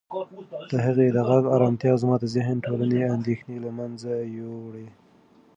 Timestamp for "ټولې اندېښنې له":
2.65-3.71